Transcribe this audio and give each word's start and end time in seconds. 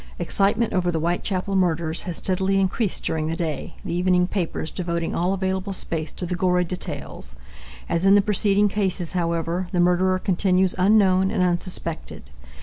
Excitement 0.17 0.73
over 0.73 0.89
the 0.91 0.99
Whitechapel 0.99 1.55
murders 1.55 2.01
has 2.09 2.17
steadily 2.17 2.59
increased 2.59 3.03
during 3.03 3.27
the 3.27 3.35
day, 3.35 3.75
the 3.85 3.93
evening 3.93 4.25
papers 4.25 4.71
devoting 4.71 5.13
all 5.13 5.31
available 5.31 5.73
space 5.73 6.11
to 6.13 6.25
the 6.25 6.33
gory 6.33 6.63
details. 6.63 7.35
As 7.87 8.03
in 8.03 8.15
the 8.15 8.21
preceding 8.23 8.67
cases, 8.67 9.11
however, 9.11 9.67
the 9.71 9.79
murderer 9.79 10.17
continues 10.17 10.73
unknown 10.79 11.29
and 11.29 11.43
unsuspected. 11.43 12.31